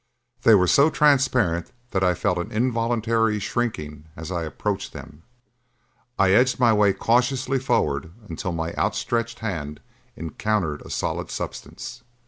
They 0.41 0.55
were 0.55 0.65
so 0.65 0.89
transparent 0.89 1.71
that 1.91 2.03
I 2.03 2.15
felt 2.15 2.39
an 2.39 2.51
involuntary 2.51 3.37
shrinking 3.37 4.05
as 4.15 4.31
I 4.31 4.45
approached 4.45 4.93
them. 4.93 5.21
I 6.17 6.31
edged 6.31 6.59
my 6.59 6.73
way 6.73 6.91
cautiously 6.91 7.59
forward 7.59 8.11
until 8.27 8.51
my 8.51 8.73
outstretched 8.73 9.41
hand 9.41 9.79
encountered 10.15 10.81
a 10.81 10.89
solid 10.89 11.29
substance. 11.29 12.01